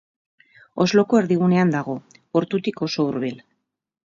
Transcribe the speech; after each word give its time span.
Osloko 0.85 1.19
erdigunean 1.23 1.75
dago, 1.75 1.95
portutik 2.39 2.83
oso 2.89 3.07
hurbil. 3.11 3.39